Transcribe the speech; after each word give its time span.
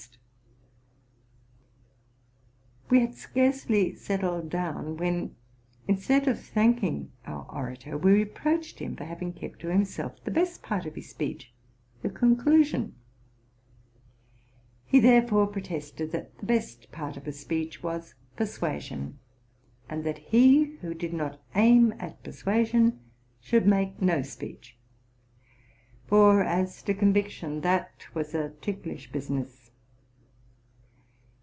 ————{,|, 2.91 2.91
RELATING 2.91 3.15
TO 3.15 3.15
MY 3.15 3.23
LIFE. 3.23 3.29
195 3.37 3.71
We 3.71 3.87
bad 3.87 3.93
scarcely 3.93 3.95
settled 3.95 4.49
down, 4.49 4.97
when, 4.97 5.35
instead 5.87 6.27
of 6.27 6.39
thanking 6.41 7.11
our 7.25 7.49
orator, 7.49 7.97
we 7.97 8.11
reproached 8.11 8.79
him 8.79 8.97
for 8.97 9.05
having 9.05 9.31
kept 9.31 9.61
to 9.61 9.69
himself 9.69 10.21
the 10.25 10.31
best 10.31 10.61
part 10.61 10.85
of 10.85 10.95
his 10.95 11.07
speech,— 11.07 11.53
the 12.01 12.09
couclusion. 12.09 12.91
He 14.85 14.99
thereupon 14.99 15.53
pro 15.53 15.61
tested 15.61 16.11
that 16.11 16.37
the 16.39 16.45
best 16.45 16.91
part 16.91 17.15
of 17.15 17.25
a 17.27 17.31
speech 17.31 17.81
was 17.81 18.15
persuasion, 18.35 19.19
and 19.87 20.03
that 20.03 20.17
he 20.17 20.75
who 20.81 20.93
did 20.93 21.13
not 21.13 21.41
aim 21.55 21.93
at 21.97 22.21
persuasion 22.23 22.99
should 23.39 23.65
make 23.65 24.01
no 24.01 24.21
speech; 24.21 24.75
for, 26.07 26.43
as 26.43 26.83
to 26.83 26.93
conviction, 26.93 27.61
that 27.61 28.05
was 28.13 28.35
a 28.35 28.49
ticklish 28.61 29.09
business. 29.13 29.59